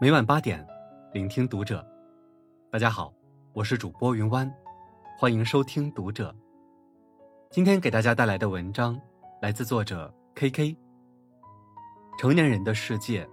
[0.00, 0.66] 每晚八点，
[1.12, 1.86] 聆听读者。
[2.68, 3.14] 大家好，
[3.52, 4.52] 我是主播云湾，
[5.16, 6.34] 欢迎收听读者。
[7.48, 9.00] 今天给大家带来的文章
[9.40, 10.76] 来自作者 K K。
[12.18, 13.26] 成年人的世界，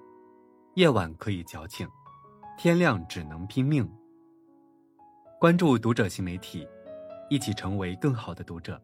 [0.75, 1.89] 夜晚可以矫情，
[2.59, 3.91] 天亮只能拼命。
[5.39, 6.67] 关注读者新媒体，
[7.27, 8.79] 一起成为更好的读者。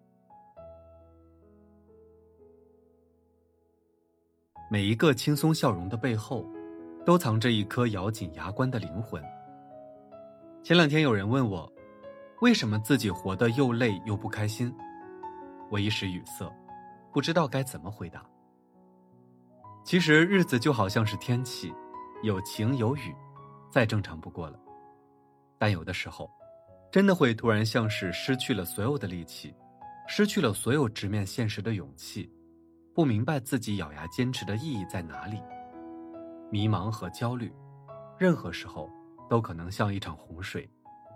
[4.72, 6.44] 每一个轻松笑容的背后，
[7.08, 9.24] 都藏着一颗咬紧牙关的灵魂。
[10.62, 11.72] 前两天有人问我，
[12.42, 14.70] 为什么自己活得又累又不开心？
[15.72, 16.46] 我一时语塞，
[17.14, 18.26] 不知道该怎么回答。
[19.86, 21.74] 其实日子就好像是天气，
[22.24, 23.16] 有晴有雨，
[23.72, 24.60] 再正常不过了。
[25.58, 26.30] 但有的时候，
[26.92, 29.56] 真的会突然像是失去了所有的力气，
[30.10, 32.30] 失去了所有直面现实的勇气。
[32.94, 35.42] 不明白自己咬牙坚持的意义在哪里，
[36.50, 37.54] 迷茫和焦虑，
[38.18, 38.90] 任何时候
[39.30, 40.70] 都可能像一场洪水，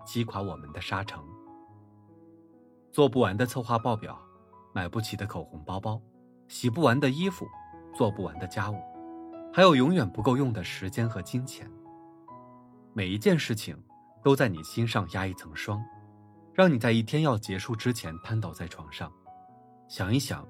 [0.06, 1.23] 击垮我们的沙城。
[2.92, 4.19] 做不完的策划报表，
[4.73, 6.02] 买不起的口红包包，
[6.47, 7.45] 洗不完的衣服，
[7.94, 8.75] 做不完的家务，
[9.53, 11.69] 还有永远不够用的时间和金钱。
[12.94, 13.81] 每一件事情
[14.23, 15.84] 都在你心上压一层霜，
[16.53, 19.11] 让你在一天要结束之前瘫倒在床上，
[19.88, 20.47] 想一想。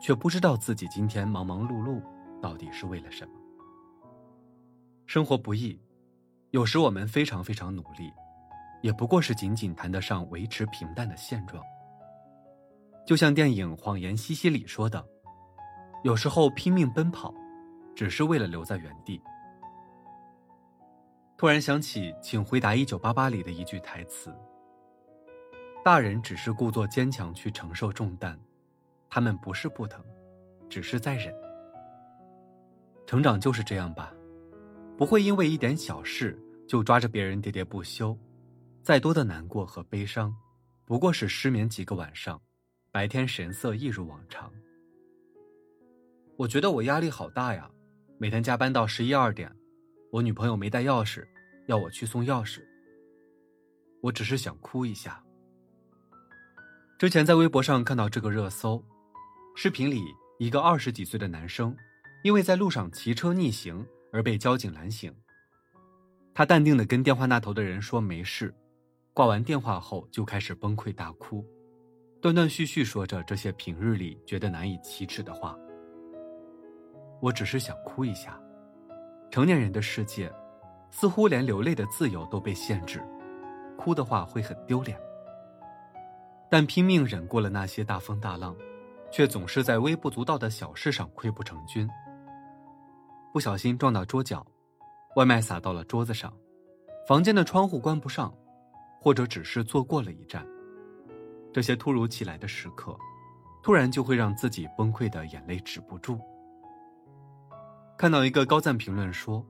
[0.00, 2.02] 却不知道自己今天忙忙碌碌
[2.42, 3.32] 到底是为了什么。
[5.14, 5.80] 生活不易，
[6.50, 8.12] 有时我们非常非常努力，
[8.82, 11.62] 也不过是仅仅谈得上维持平淡的现状。
[13.06, 15.06] 就像电影《谎言西西里》说的
[16.02, 17.32] ：“有时候拼命奔跑，
[17.94, 19.22] 只是为了留在原地。”
[21.38, 24.36] 突然想起《请回答一九八八》里的一句台词
[25.84, 28.36] ：“大人只是故作坚强去承受重担。”
[29.08, 30.04] 他们不是不疼，
[30.68, 31.32] 只是在忍。
[33.06, 34.12] 成长就是这样吧，
[34.96, 38.16] 不会因为一点小事就抓着别人喋喋不休。
[38.82, 40.34] 再多的难过和悲伤，
[40.84, 42.40] 不过是失眠几个晚上，
[42.92, 44.52] 白天神色一如往常。
[46.36, 47.70] 我觉得我压力好大呀，
[48.18, 49.50] 每天加班到十一二点，
[50.10, 51.26] 我女朋友没带钥匙，
[51.66, 52.60] 要我去送钥匙。
[54.00, 55.22] 我只是想哭一下。
[56.98, 58.84] 之前在微博上看到这个热搜。
[59.56, 60.02] 视频里，
[60.38, 61.74] 一个二十几岁的男生，
[62.22, 65.12] 因为在路上骑车逆行而被交警拦行。
[66.32, 68.54] 他淡定的跟电话那头的人说没事，
[69.12, 71.44] 挂完电话后就开始崩溃大哭，
[72.22, 75.58] 断断续续说着这些平日里觉得难以启齿的话。
[77.20, 78.40] 我只是想哭一下，
[79.32, 80.32] 成年人的世界，
[80.92, 83.02] 似乎连流泪的自由都被限制，
[83.76, 84.96] 哭的话会很丢脸。
[86.48, 88.54] 但拼命忍过了那些大风大浪。
[89.12, 91.88] 却总是在微不足道的小事上溃不成军。
[93.34, 94.46] 不小心撞到桌角，
[95.16, 96.32] 外卖洒到了桌子上，
[97.04, 98.32] 房间的窗户关不上，
[99.00, 100.46] 或者只是坐过了一站。
[101.52, 102.96] 这些突如其来的时刻，
[103.60, 106.20] 突然就会让自己崩溃的眼泪止不住。
[107.98, 109.44] 看到一个高赞评论说：“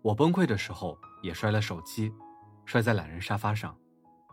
[0.00, 2.10] 我崩溃的时候也摔了手机，
[2.64, 3.76] 摔在懒人沙发上，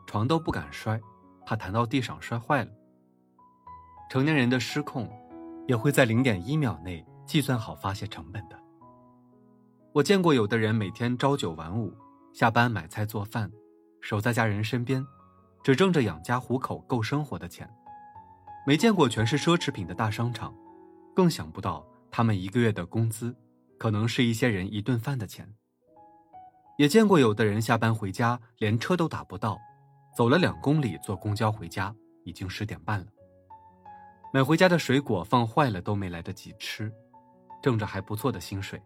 [0.08, 0.98] 床都不敢摔，
[1.46, 2.72] 怕弹到地上摔坏了。”
[4.10, 5.12] 成年人的失控，
[5.68, 8.58] 也会在零点一秒内计算好发泄成本的。
[10.00, 11.94] 我见过有的人每天朝九晚五，
[12.32, 13.52] 下班买菜做饭，
[14.00, 15.06] 守在家人身边，
[15.62, 17.70] 只挣着养家糊口、够生活的钱。
[18.66, 20.56] 没见过全是奢侈品的大商场，
[21.14, 23.36] 更想不到他们一个月的工资，
[23.78, 25.54] 可能是一些人一顿饭的钱。
[26.78, 29.60] 也见过有的人下班回家连车都打不到，
[30.16, 31.94] 走了两公里坐公交回家，
[32.24, 33.08] 已经十点半了。
[34.34, 36.90] 买回家的水果放坏了都没来得及吃，
[37.62, 38.82] 挣着还不错的薪水，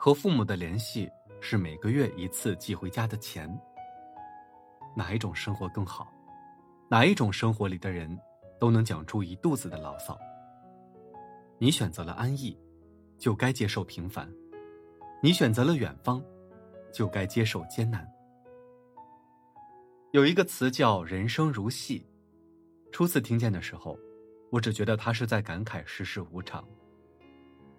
[0.00, 1.10] 和父母的联系
[1.40, 3.52] 是每个月一次寄回家的钱。
[4.96, 6.06] 哪一种生活更好？
[6.88, 8.16] 哪一种生活里的人，
[8.60, 10.16] 都能讲出一肚子的牢骚。
[11.58, 12.56] 你选择了安逸，
[13.18, 14.24] 就该接受平凡；
[15.20, 16.22] 你选择了远方，
[16.92, 18.08] 就该接受艰难。
[20.12, 22.06] 有一个词叫“人生如戏”，
[22.92, 23.98] 初次听见的时候。
[24.50, 26.66] 我只觉得他是在感慨世事无常。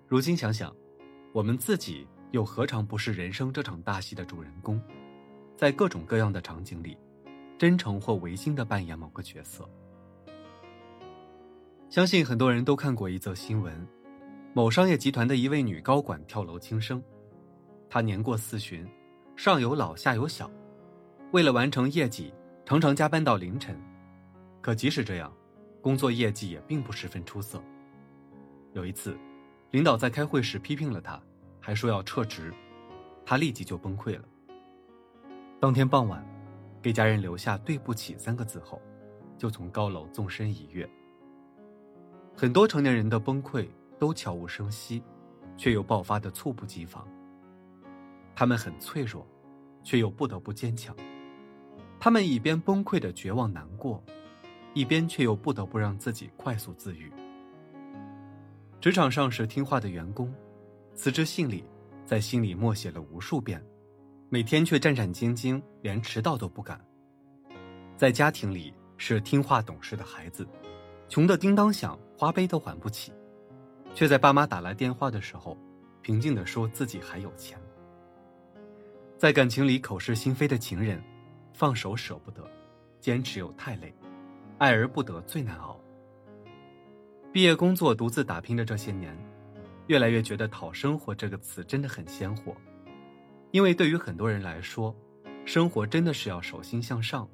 [0.08, 0.72] 如今想想，
[1.32, 4.82] 我们自己又何尝不是人生这场大戏的主人公，
[5.56, 6.98] 在各种各样的场景里，
[7.58, 9.70] 真诚或违心的扮演某个角色。
[11.88, 13.88] 相信很多人都看过一则新闻：
[14.54, 17.02] 某商业集团的一位女高管跳楼轻生。
[17.90, 18.88] 她年过四旬，
[19.36, 20.50] 上有老下有小，
[21.32, 22.34] 为了完成业绩，
[22.66, 23.80] 常常加班到凌晨。
[24.62, 25.32] 可即使这样，
[25.80, 27.62] 工作业绩也并不十分出色。
[28.74, 29.18] 有一次，
[29.72, 31.22] 领导在开会时批评了他，
[31.60, 32.54] 还说要撤职。
[33.26, 34.24] 他立即就崩溃了。
[35.60, 36.26] 当天傍晚，
[36.82, 38.82] 给家人留下“对不起”三个字后，
[39.38, 40.90] 就从高楼纵身一跃。
[42.36, 43.68] 很多成年人的崩溃
[44.00, 45.04] 都悄无声息，
[45.56, 47.08] 却又爆发的猝不及防。
[48.34, 49.28] 他们很脆弱，
[49.84, 50.96] 却又不得不坚强。
[52.00, 54.04] 他们一边崩溃的绝望难过，
[54.74, 57.12] 一边却又不得不让自己快速自愈。
[58.82, 60.34] 职场上是听话的员工，
[60.96, 61.66] 辞职信里
[62.06, 63.62] 在心里默写了无数遍，
[64.30, 66.80] 每天却战战兢兢，连迟到都不敢。
[67.98, 70.48] 在家庭里是听话懂事的孩子。
[71.10, 73.12] 穷的叮当响，花呗都还不起，
[73.94, 75.58] 却在爸妈打来电话的时候，
[76.02, 77.60] 平静的说自己还有钱。
[79.18, 81.04] 在感情里口是心非的情人，
[81.52, 82.50] 放手舍不得，
[83.02, 83.94] 坚持又太累，
[84.60, 85.79] 爱而不得最难熬。
[87.32, 89.16] 毕业工作独自打拼的这些年，
[89.86, 92.56] 越来越觉得“讨生活”这个词真的很鲜活，
[93.52, 94.96] 因为对于很多人来说，
[95.46, 97.30] 生活真的是要手心向上，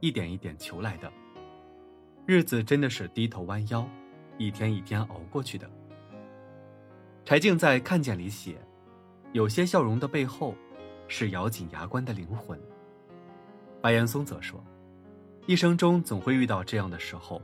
[0.00, 1.10] 一点一点求来的。
[2.26, 3.88] 日子真的是低头弯腰，
[4.36, 5.68] 一天一天熬过去的。
[7.24, 8.58] 柴静在《看见》里写
[9.32, 10.54] ：“有些笑容的背后，
[11.08, 12.60] 是咬紧牙关的灵魂。”
[13.80, 14.62] 白岩松则说
[15.46, 17.40] ：“一生中总会遇到这样的时候，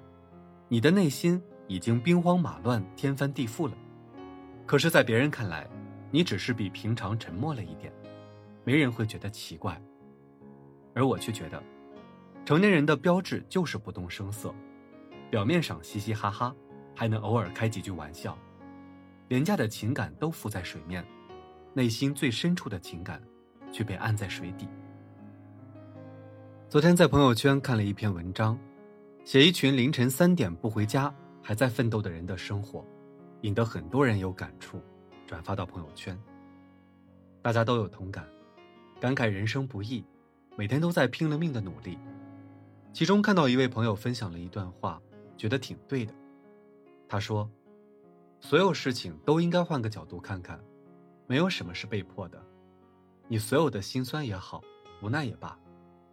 [0.68, 3.75] 你的内心已经兵荒马乱、天翻地覆了，
[4.66, 5.66] 可是，在别人看来，
[6.11, 7.93] 你只是比平常沉默了一点，
[8.64, 9.81] 没人会觉得奇怪。
[10.94, 11.62] 而我却觉得，
[12.44, 14.55] 成年人的标志就是不动声色。”
[15.31, 16.55] 表面上嘻嘻哈哈，
[16.94, 18.38] 还能偶尔开几句玩笑，
[19.28, 21.05] 廉价的情感都浮在水面，
[21.72, 23.20] 内心最深处的情感
[23.72, 24.69] 却被按在水底。
[26.69, 28.56] 昨天在朋友圈看了一篇文章，
[29.25, 31.12] 写一群凌晨三点不回家
[31.44, 32.85] 还在奋斗的人的生活，
[33.43, 34.81] 引得很多人有感触，
[35.26, 36.19] 转发到朋友圈。
[37.41, 38.26] 大家都有同感，
[38.99, 40.02] 感慨人生不易，
[40.56, 41.99] 每天都在拼了命的努力。
[42.93, 45.00] 其中看到一位朋友分享了一段话。
[45.37, 46.14] 觉得挺对的，
[47.08, 47.50] 他说
[48.38, 50.58] ：“所有事情都应该换个角度看看，
[51.26, 52.41] 没有什么是被迫的。
[53.26, 54.62] 你所有的心酸也好，
[55.02, 55.58] 无奈也罢，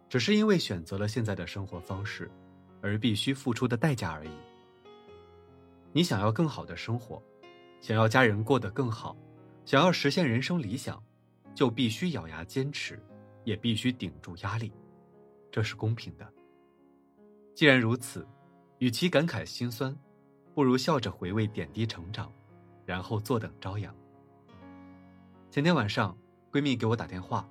[0.08, 2.28] 只是因为选择了现在的生活方式，
[2.80, 4.30] 而必须付出的代价而已。
[5.92, 7.22] 你想要更好的生活，
[7.80, 9.16] 想要家人过得更好，
[9.64, 11.02] 想要实现人生理想，
[11.54, 13.02] 就必须咬牙坚持，
[13.44, 14.72] 也必须顶住压力，
[15.50, 16.26] 这是公平的。
[17.54, 18.26] 既然如此。”
[18.78, 19.96] 与其感慨心酸，
[20.54, 22.32] 不如笑着回味点滴成长，
[22.84, 23.94] 然后坐等朝阳。
[25.52, 26.18] 前天晚上，
[26.50, 27.48] 闺蜜给我打电话，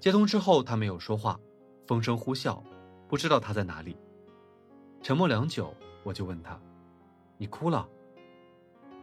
[0.00, 1.38] 接通之后她没有说话，
[1.86, 2.62] 风声呼啸，
[3.06, 3.98] 不知道她在哪里。
[5.02, 6.58] 沉默良久，我就问她
[7.38, 7.88] ：“你哭了？”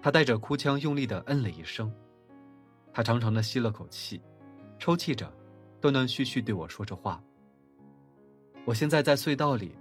[0.02, 1.94] 他带着哭腔，用力的嗯了一声。
[2.92, 4.22] 他长长的吸了口气，
[4.78, 5.32] 抽泣着，
[5.80, 7.24] 断断续续对我说着话
[8.66, 9.76] ：“我现在在隧道里。”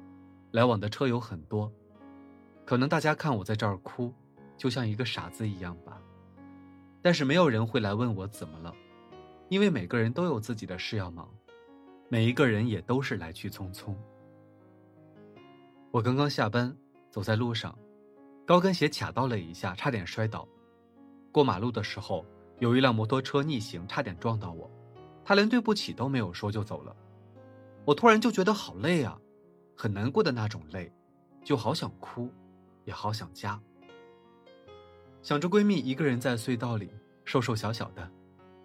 [0.52, 1.72] 来往的车有很多，
[2.66, 4.12] 可能大家看我在这儿哭，
[4.58, 5.98] 就像一个傻子一样吧。
[7.00, 8.74] 但是没有人会来问我怎么了，
[9.48, 11.26] 因为每个人都有自己的事要忙，
[12.10, 13.96] 每一个人也都是来去匆匆。
[15.90, 16.76] 我刚刚下班，
[17.10, 17.74] 走在路上，
[18.52, 20.46] 高跟鞋卡到了一下，差点摔倒。
[21.32, 22.22] 过马路的时候，
[22.58, 24.70] 有一辆摩托车逆行，差点撞到我，
[25.24, 26.94] 他连对不起都没有说就走了。
[27.86, 29.18] 我突然就觉得好累啊。
[29.74, 30.92] 很难过的那种累，
[31.42, 32.28] 就好想哭，
[32.84, 33.58] 也好想家。
[35.22, 36.90] 想着闺蜜一个人在隧道里，
[37.24, 38.06] 瘦瘦小小的，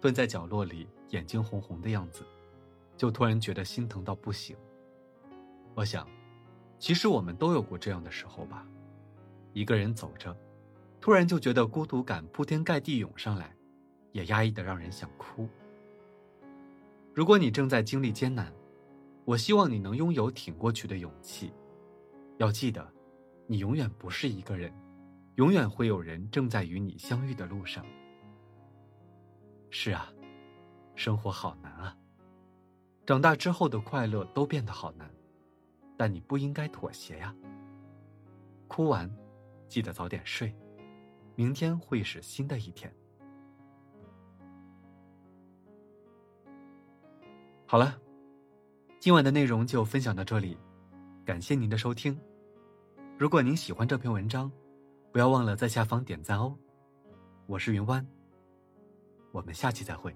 [0.02, 2.26] 蹲在角落里，眼睛红红的样子，
[2.94, 4.54] 就突然觉得心疼到不行。
[5.74, 6.06] 我想，
[6.78, 8.66] 其实我们都有过这样的时候吧，
[9.52, 10.36] 一个人走着，
[11.00, 13.54] 突然就觉得孤独感铺天盖地涌上来，
[14.12, 15.48] 也压抑的让人想哭。
[17.14, 18.52] 如果你正在经历艰难，
[19.24, 21.52] 我希望你能拥有挺过去的勇气，
[22.36, 22.86] 要记得，
[23.46, 24.72] 你永远不是一个人，
[25.34, 27.84] 永远会有人正在与你相遇的路上。
[29.70, 30.12] 是啊，
[30.94, 31.96] 生活好难啊，
[33.04, 35.10] 长大之后的快乐都变得好难，
[35.96, 37.34] 但你不应该妥协呀。
[38.66, 39.10] 哭完，
[39.68, 40.54] 记得早点睡，
[41.36, 42.92] 明天会是新的一天。
[47.66, 47.98] 好了。
[49.00, 50.58] 今晚的内容就分享到这里，
[51.24, 52.18] 感谢您的收听。
[53.16, 54.50] 如果您喜欢这篇文章，
[55.12, 56.52] 不要忘了在下方点赞哦。
[57.46, 58.04] 我是云湾，
[59.30, 60.12] 我们下期再会。